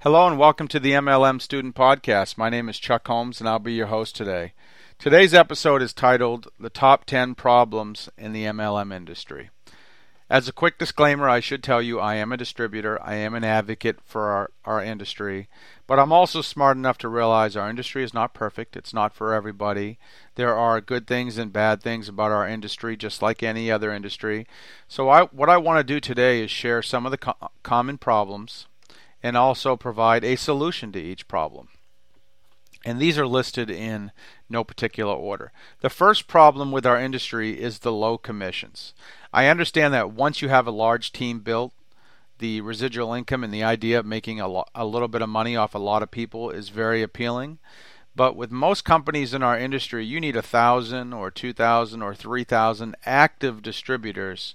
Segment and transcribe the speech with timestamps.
[0.00, 2.36] Hello and welcome to the MLM Student Podcast.
[2.36, 4.52] My name is Chuck Holmes and I'll be your host today.
[4.98, 9.48] Today's episode is titled The Top 10 Problems in the MLM Industry.
[10.28, 13.42] As a quick disclaimer, I should tell you I am a distributor, I am an
[13.42, 15.48] advocate for our, our industry,
[15.86, 18.76] but I'm also smart enough to realize our industry is not perfect.
[18.76, 19.98] It's not for everybody.
[20.34, 24.46] There are good things and bad things about our industry, just like any other industry.
[24.88, 27.96] So, I, what I want to do today is share some of the co- common
[27.96, 28.66] problems
[29.26, 31.66] and also provide a solution to each problem.
[32.84, 34.12] And these are listed in
[34.48, 35.50] no particular order.
[35.80, 38.94] The first problem with our industry is the low commissions.
[39.32, 41.72] I understand that once you have a large team built,
[42.38, 45.56] the residual income and the idea of making a, lo- a little bit of money
[45.56, 47.58] off a lot of people is very appealing.
[48.14, 52.14] But with most companies in our industry, you need a thousand or two thousand or
[52.14, 54.54] three thousand active distributors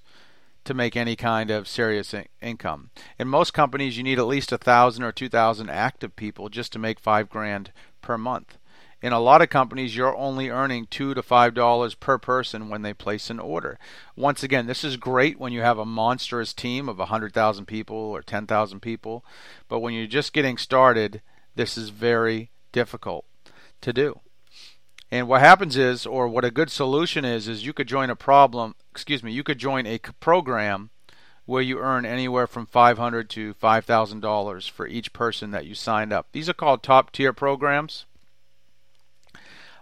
[0.64, 2.92] to make any kind of serious in- income.
[3.18, 6.72] In most companies, you need at least a thousand or two thousand active people just
[6.74, 8.58] to make five grand per month.
[9.02, 12.84] In a lot of companies, you're only earning two to five dollars per person when
[12.84, 13.80] they place an order.
[14.16, 17.66] Once again, this is great when you have a monstrous team of a hundred thousand
[17.66, 19.26] people or ten thousand people,
[19.68, 21.24] but when you're just getting started,
[21.56, 23.26] this is very difficult
[23.82, 24.20] to do.
[25.12, 28.16] And what happens is, or what a good solution is, is you could join a
[28.16, 30.90] problem, excuse me, you could join a program
[31.46, 36.28] where you earn anywhere from 500 to $5,000 for each person that you signed up.
[36.32, 38.06] These are called top tier programs.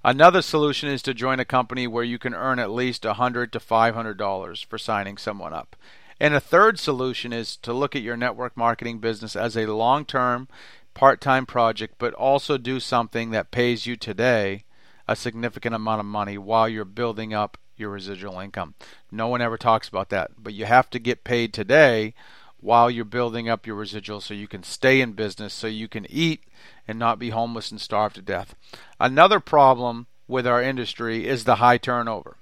[0.04, 3.60] Another solution is to join a company where you can earn at least 100 to
[3.60, 5.76] $500 for signing someone up.
[6.20, 10.06] And a third solution is to look at your network marketing business as a long
[10.06, 10.48] term,
[10.96, 14.64] part time project, but also do something that pays you today
[15.10, 18.76] a significant amount of money while you're building up your residual income.
[19.12, 22.14] No one ever talks about that, but you have to get paid today
[22.60, 26.06] while you're building up your residual so you can stay in business, so you can
[26.12, 26.44] eat
[26.88, 28.54] and not be homeless and starve to death.
[29.00, 32.38] Another problem with our industry is the high turnover.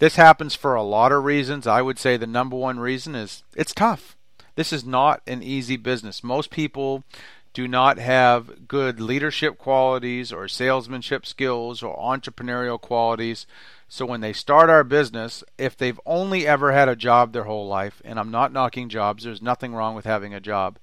[0.00, 1.68] This happens for a lot of reasons.
[1.68, 4.16] I would say the number one reason is it's tough.
[4.56, 6.24] This is not an easy business.
[6.24, 7.04] Most people
[7.52, 13.46] do not have good leadership qualities or salesmanship skills or entrepreneurial qualities.
[13.88, 17.66] So when they start our business, if they've only ever had a job their whole
[17.66, 20.78] life, and I'm not knocking jobs, there's nothing wrong with having a job.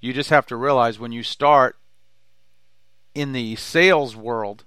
[0.00, 1.76] You just have to realize when you start
[3.14, 4.64] in the sales world,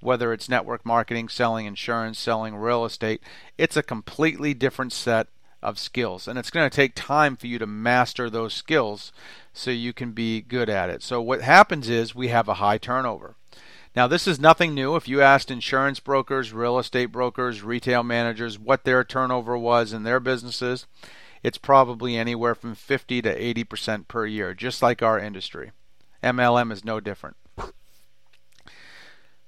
[0.00, 3.20] whether it's network marketing, selling insurance, selling real estate,
[3.58, 5.26] it's a completely different set
[5.64, 6.28] of skills.
[6.28, 9.12] And it's going to take time for you to master those skills
[9.52, 11.02] so you can be good at it.
[11.02, 13.36] So what happens is we have a high turnover.
[13.96, 14.96] Now, this is nothing new.
[14.96, 20.02] If you asked insurance brokers, real estate brokers, retail managers what their turnover was in
[20.02, 20.86] their businesses,
[21.44, 25.70] it's probably anywhere from 50 to 80% per year, just like our industry.
[26.22, 27.36] MLM is no different.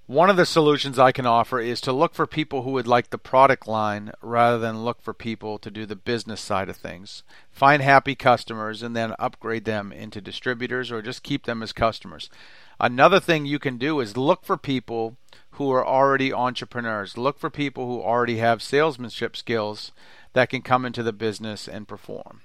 [0.09, 3.11] One of the solutions I can offer is to look for people who would like
[3.11, 7.25] the product line rather than look for people to do the business side of things.
[7.51, 12.31] Find happy customers and then upgrade them into distributors or just keep them as customers.
[12.79, 15.17] Another thing you can do is look for people
[15.53, 17.19] who are already entrepreneurs.
[17.19, 19.91] Look for people who already have salesmanship skills
[20.35, 22.43] that can come into the business and perform.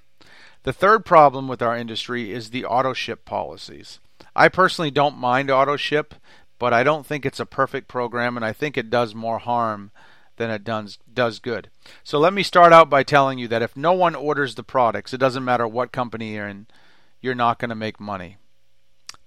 [0.64, 4.00] The third problem with our industry is the auto ship policies.
[4.34, 6.14] I personally don't mind auto ship
[6.62, 9.90] but I don't think it's a perfect program, and I think it does more harm
[10.36, 11.70] than it does does good.
[12.04, 15.12] So let me start out by telling you that if no one orders the products,
[15.12, 16.68] it doesn't matter what company you're in,
[17.20, 18.36] you're not going to make money.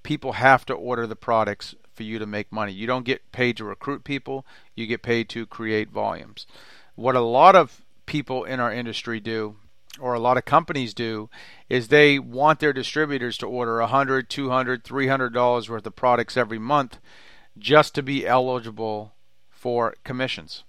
[0.01, 2.71] People have to order the products for you to make money.
[2.71, 6.47] You don't get paid to recruit people, you get paid to create volumes.
[6.95, 9.57] What a lot of people in our industry do
[9.99, 11.29] or a lot of companies do
[11.69, 16.59] is they want their distributors to order 100 200 300 dollars worth of products every
[16.59, 16.99] month
[17.57, 19.13] just to be eligible
[19.49, 20.63] for commissions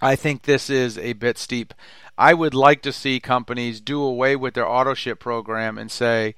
[0.00, 1.72] i think this is a bit steep
[2.18, 6.34] i would like to see companies do away with their auto ship program and say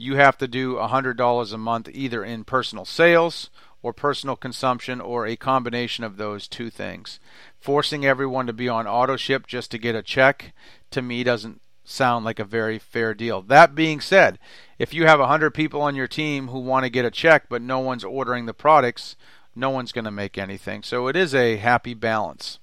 [0.00, 3.50] you have to do $100 a month either in personal sales
[3.82, 7.20] or personal consumption or a combination of those two things.
[7.60, 10.54] Forcing everyone to be on auto ship just to get a check
[10.90, 11.60] to me doesn't
[11.90, 13.42] sound like a very fair deal.
[13.42, 14.38] That being said,
[14.78, 17.62] if you have 100 people on your team who want to get a check but
[17.62, 19.16] no one's ordering the products,
[19.54, 20.82] no one's going to make anything.
[20.82, 22.58] So it is a happy balance.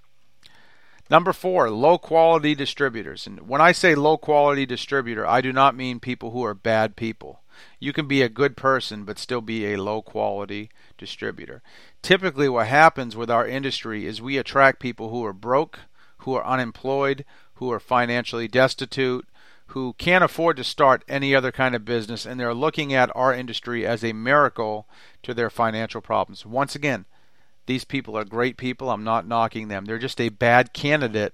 [1.09, 3.27] Number four, low quality distributors.
[3.27, 6.95] And when I say low quality distributor, I do not mean people who are bad
[6.95, 7.41] people.
[7.79, 11.61] You can be a good person but still be a low quality distributor.
[12.01, 15.79] Typically, what happens with our industry is we attract people who are broke,
[16.19, 17.23] who are unemployed,
[17.57, 19.27] who are financially destitute,
[19.67, 23.33] who can't afford to start any other kind of business and they're looking at our
[23.33, 24.87] industry as a miracle
[25.23, 26.45] to their financial problems.
[26.45, 27.05] Once again,
[27.65, 28.89] these people are great people.
[28.89, 29.85] I'm not knocking them.
[29.85, 31.33] They're just a bad candidate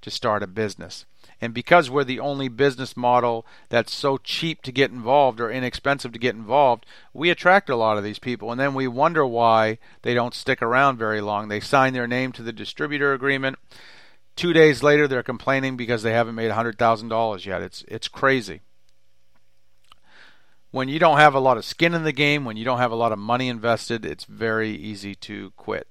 [0.00, 1.04] to start a business.
[1.40, 6.12] And because we're the only business model that's so cheap to get involved or inexpensive
[6.12, 8.50] to get involved, we attract a lot of these people.
[8.50, 11.48] And then we wonder why they don't stick around very long.
[11.48, 13.58] They sign their name to the distributor agreement.
[14.36, 17.62] Two days later, they're complaining because they haven't made $100,000 yet.
[17.62, 18.60] It's, it's crazy.
[20.70, 22.92] When you don't have a lot of skin in the game, when you don't have
[22.92, 25.88] a lot of money invested, it's very easy to quit.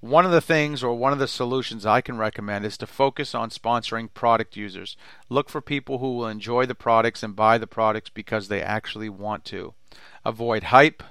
[0.00, 3.34] One of the things or one of the solutions I can recommend is to focus
[3.34, 4.96] on sponsoring product users.
[5.30, 9.08] Look for people who will enjoy the products and buy the products because they actually
[9.08, 9.72] want to.
[10.22, 11.02] Avoid hype.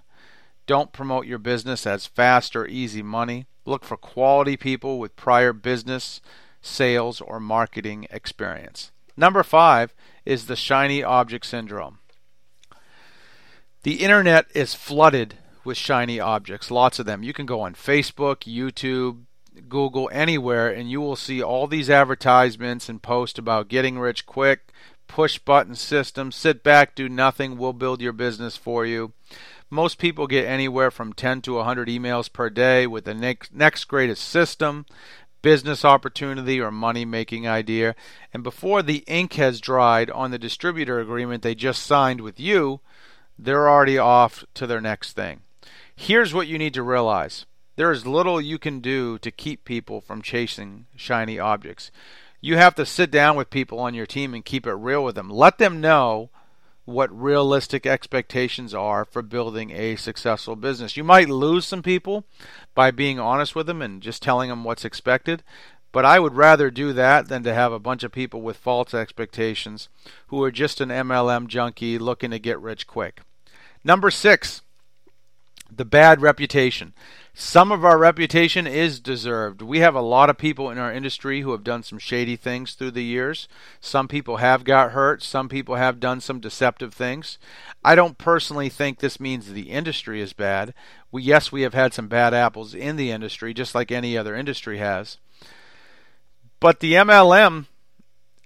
[0.68, 3.48] Don't promote your business as fast or easy money.
[3.66, 6.22] Look for quality people with prior business,
[6.66, 8.92] sales, or marketing experience.
[9.18, 9.94] Number five
[10.26, 12.00] is the shiny object syndrome.
[13.84, 17.24] The internet is flooded with shiny objects, lots of them.
[17.24, 19.24] You can go on Facebook, YouTube,
[19.70, 24.72] Google, anywhere, and you will see all these advertisements and posts about getting rich quick,
[25.08, 29.14] push button system, sit back, do nothing, we'll build your business for you.
[29.70, 33.86] Most people get anywhere from 10 to 100 emails per day with the next, next
[33.86, 34.86] greatest system,
[35.46, 37.94] business opportunity, or money making idea.
[38.34, 42.80] And before the ink has dried on the distributor agreement they just signed with you,
[43.38, 45.42] they're already off to their next thing.
[45.96, 47.46] Here's what you need to realize
[47.76, 51.92] there is little you can do to keep people from chasing shiny objects.
[52.42, 55.14] You have to sit down with people on your team and keep it real with
[55.14, 55.30] them.
[55.30, 56.32] Let them know
[56.86, 60.96] what realistic expectations are for building a successful business.
[60.96, 62.26] You might lose some people
[62.74, 65.44] by being honest with them and just telling them what's expected,
[65.92, 68.94] but I would rather do that than to have a bunch of people with false
[68.94, 69.90] expectations
[70.28, 73.22] who are just an MLM junkie looking to get rich quick.
[73.84, 74.62] Number six,
[75.72, 76.94] the bad reputation.
[77.38, 79.62] Some of our reputation is deserved.
[79.62, 82.74] We have a lot of people in our industry who have done some shady things
[82.74, 83.50] through the years.
[83.82, 85.22] Some people have got hurt.
[85.22, 87.38] Some people have done some deceptive things.
[87.84, 90.74] I don't personally think this means the industry is bad.
[91.12, 94.34] We, yes, we have had some bad apples in the industry, just like any other
[94.34, 95.18] industry has.
[96.62, 97.66] But the MLM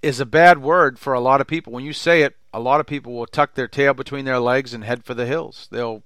[0.02, 1.72] is a bad word for a lot of people.
[1.72, 4.74] When you say it, a lot of people will tuck their tail between their legs
[4.74, 5.68] and head for the hills.
[5.70, 6.02] They'll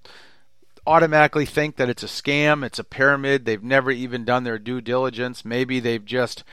[0.87, 3.45] automatically think that it's a scam, it's a pyramid.
[3.45, 5.45] They've never even done their due diligence.
[5.45, 6.45] Maybe they've just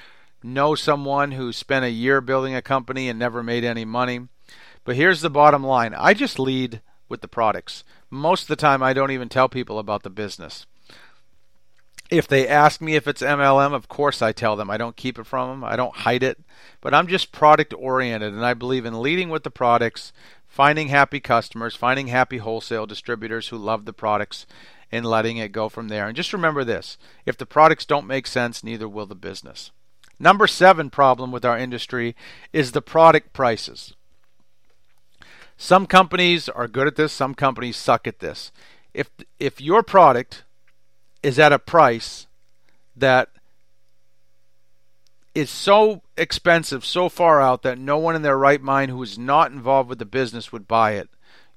[0.43, 4.27] know someone who spent a year building a company and never made any money.
[4.83, 7.83] But here's the bottom line I just lead with the products.
[8.09, 10.65] Most of the time, I don't even tell people about the business.
[12.09, 14.69] If they ask me if it's MLM, of course I tell them.
[14.69, 16.39] I don't keep it from them, I don't hide it.
[16.81, 20.11] But I'm just product oriented, and I believe in leading with the products
[20.51, 24.45] finding happy customers, finding happy wholesale distributors who love the products,
[24.91, 26.07] and letting it go from there.
[26.07, 29.71] And just remember this if the products don't make sense, neither will the business.
[30.19, 32.15] Number seven problem with our industry
[32.51, 33.93] is the product prices.
[35.55, 38.51] Some companies are good at this, some companies suck at this.
[38.93, 39.09] If
[39.39, 40.43] if your product
[41.23, 42.27] is at a price
[42.97, 43.29] that
[45.33, 49.17] is so expensive, so far out that no one in their right mind who is
[49.17, 51.09] not involved with the business would buy it,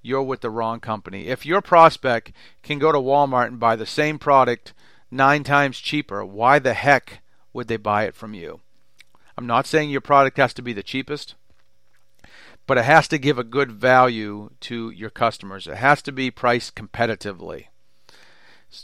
[0.02, 1.28] you're with the wrong company.
[1.28, 2.32] If your prospect
[2.62, 4.72] can go to Walmart and buy the same product
[5.10, 8.60] nine times cheaper, why the heck would they buy it from you?
[9.36, 11.34] I'm not saying your product has to be the cheapest,
[12.66, 15.66] but it has to give a good value to your customers.
[15.66, 17.66] It has to be priced competitively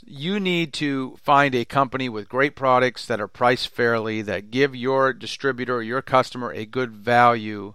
[0.05, 4.75] you need to find a company with great products that are priced fairly, that give
[4.75, 7.73] your distributor or your customer a good value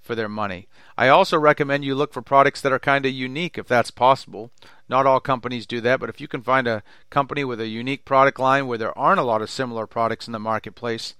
[0.00, 0.68] for their money.
[0.96, 4.50] I also recommend you look for products that are kind of unique if that's possible.
[4.88, 8.04] Not all companies do that, but if you can find a company with a unique
[8.04, 11.14] product line where there aren't a lot of similar products in the marketplace,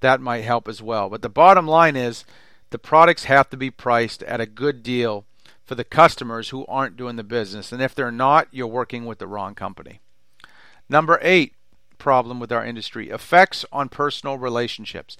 [0.00, 1.08] that might help as well.
[1.08, 2.24] But the bottom line is
[2.70, 5.24] the products have to be priced at a good deal
[5.64, 7.72] for the customers who aren't doing the business.
[7.72, 10.00] And if they're not, you're working with the wrong company.
[10.88, 11.54] Number eight
[11.98, 15.16] problem with our industry effects on personal relationships.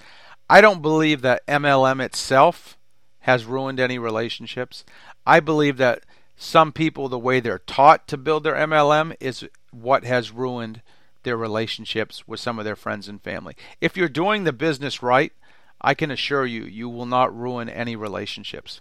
[0.51, 2.77] I don't believe that MLM itself
[3.21, 4.85] has ruined any relationships.
[5.25, 6.03] I believe that
[6.37, 10.83] some people, the way they're taught to build their MLM, is what has ruined
[11.23, 13.55] their relationships with some of their friends and family.
[13.81, 15.33] If you're doing the business right,
[15.81, 18.81] I can assure you, you will not ruin any relationships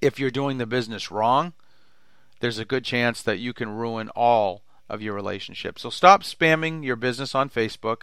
[0.00, 1.52] if you're doing the business wrong,
[2.40, 5.82] there's a good chance that you can ruin all of your relationships.
[5.82, 8.02] So stop spamming your business on Facebook.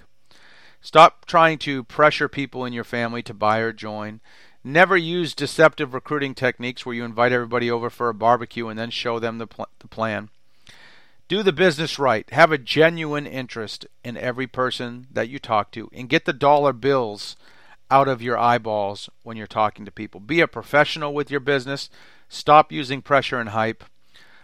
[0.79, 4.21] Stop trying to pressure people in your family to buy or join.
[4.63, 8.89] Never use deceptive recruiting techniques where you invite everybody over for a barbecue and then
[8.89, 10.29] show them the, pl- the plan.
[11.27, 12.29] Do the business right.
[12.29, 16.73] Have a genuine interest in every person that you talk to and get the dollar
[16.73, 17.35] bills
[17.89, 20.19] out of your eyeballs when you're talking to people.
[20.19, 21.89] Be a professional with your business.
[22.29, 23.83] Stop using pressure and hype.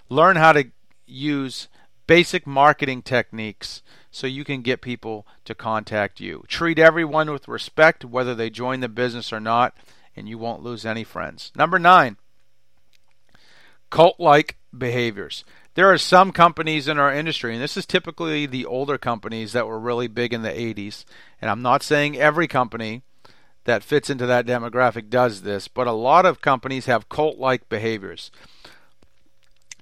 [0.10, 0.66] Learn how to
[1.06, 1.68] use
[2.08, 3.82] basic marketing techniques
[4.12, 6.44] so you can get people to contact you.
[6.48, 9.76] Treat everyone with respect, whether they join the business or not,
[10.16, 11.52] and you won't lose any friends.
[11.56, 12.18] Number nine,
[13.90, 15.44] cult like behaviors.
[15.76, 19.68] There are some companies in our industry, and this is typically the older companies that
[19.68, 21.04] were really big in the 80s.
[21.42, 23.02] And I'm not saying every company
[23.66, 27.70] that fits into that demographic does this, but a lot of companies have cult like
[27.70, 28.32] behaviors.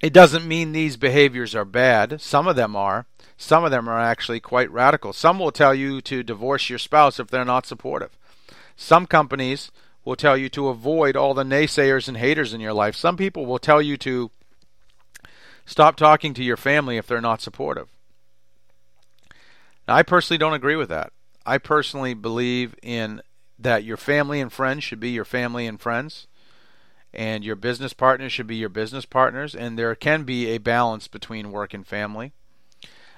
[0.02, 2.22] It doesn't mean these behaviors are bad.
[2.22, 3.06] Some of them are.
[3.38, 5.14] Some of them are actually quite radical.
[5.14, 8.18] Some will tell you to divorce your spouse if they're not supportive.
[8.76, 9.72] Some companies
[10.04, 12.96] will tell you to avoid all the naysayers and haters in your life.
[12.96, 14.32] Some people will tell you to
[15.66, 17.88] stop talking to your family if they're not supportive.
[19.88, 21.12] Now, I personally don't agree with that.
[21.46, 23.22] I personally believe in
[23.64, 26.28] that your family and friends should be your family and friends,
[27.14, 31.08] and your business partners should be your business partners, and there can be a balance
[31.08, 32.32] between work and family.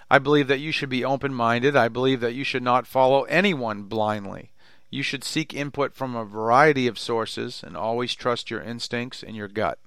[0.09, 1.75] I believe that you should be open minded.
[1.75, 4.51] I believe that you should not follow anyone blindly.
[4.89, 9.35] You should seek input from a variety of sources and always trust your instincts and
[9.35, 9.79] your gut.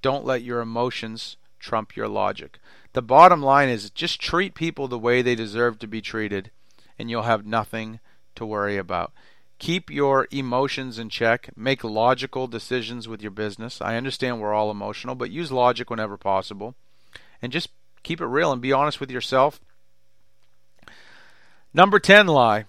[0.00, 2.58] Don't let your emotions trump your logic.
[2.94, 6.50] The bottom line is just treat people the way they deserve to be treated,
[6.98, 8.00] and you'll have nothing
[8.36, 9.12] to worry about.
[9.60, 11.50] Keep your emotions in check.
[11.54, 13.80] Make logical decisions with your business.
[13.82, 16.74] I understand we're all emotional, but use logic whenever possible.
[17.42, 17.68] And just
[18.02, 19.60] keep it real and be honest with yourself.
[21.74, 22.64] Number 10 lie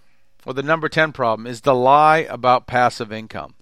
[0.45, 3.55] or the number 10 problem is the lie about passive income.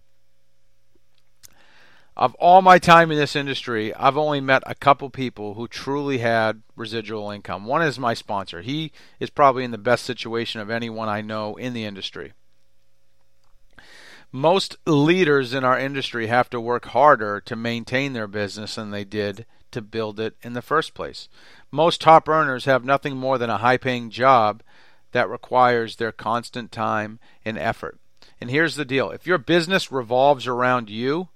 [2.18, 6.18] Of all my time in this industry, I've only met a couple people who truly
[6.18, 7.66] had residual income.
[7.66, 8.62] One is my sponsor.
[8.62, 12.34] He is probably in the best situation of anyone I know in the industry.
[14.32, 19.04] Most leaders in our industry have to work harder to maintain their business than they
[19.04, 21.30] did to build it in the first place.
[21.72, 24.62] Most top earners have nothing more than a high paying job
[25.12, 28.00] that requires their constant time and effort.
[28.40, 31.30] And here's the deal if your business revolves around you,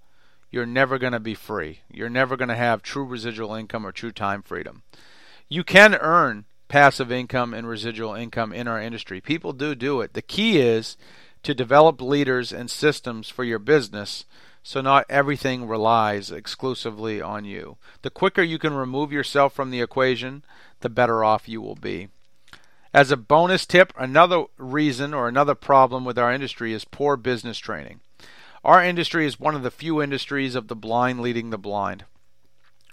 [0.52, 1.80] you're never going to be free.
[1.92, 4.84] You're never going to have true residual income or true time freedom.
[5.50, 9.20] You can earn passive income and residual income in our industry.
[9.20, 10.14] People do do it.
[10.14, 10.96] The key is
[11.44, 14.26] to develop leaders and systems for your business
[14.64, 17.78] so not everything relies exclusively on you.
[18.02, 20.44] The quicker you can remove yourself from the equation,
[20.80, 22.08] the better off you will be.
[22.94, 27.58] As a bonus tip, another reason or another problem with our industry is poor business
[27.58, 28.00] training.
[28.64, 32.06] Our industry is one of the few industries of the blind leading the blind.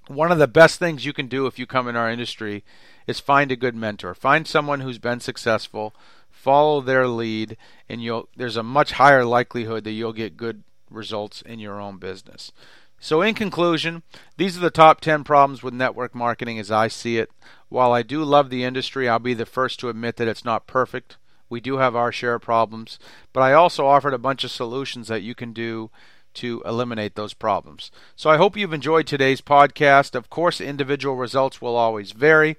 [0.09, 2.65] One of the best things you can do if you come in our industry
[3.07, 4.13] is find a good mentor.
[4.13, 5.95] Find someone who's been successful,
[6.41, 7.57] follow their lead,
[7.89, 11.99] and you'll there's a much higher likelihood that you'll get good results in your own
[11.99, 12.51] business.
[12.99, 14.03] So, in conclusion,
[14.37, 17.31] these are the top 10 problems with network marketing as I see it.
[17.69, 20.67] While I do love the industry, I'll be the first to admit that it's not
[20.67, 21.17] perfect.
[21.49, 22.99] We do have our share of problems,
[23.33, 25.91] but I also offered a bunch of solutions that you can do
[26.35, 27.91] to eliminate those problems.
[28.17, 30.15] So, I hope you've enjoyed today's podcast.
[30.15, 32.57] Of course, individual results will always vary.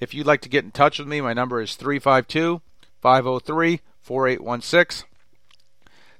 [0.00, 2.60] If you'd like to get in touch with me, my number is 352
[3.00, 5.08] 503 4816.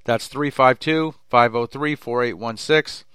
[0.05, 3.05] That's 352 503 4816.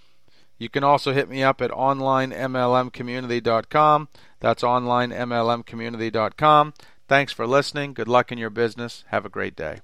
[0.58, 4.08] You can also hit me up at onlinemlmcommunity.com.
[4.40, 6.74] That's onlinemlmcommunity.com.
[7.08, 7.94] Thanks for listening.
[7.94, 9.04] Good luck in your business.
[9.08, 9.80] Have a great day.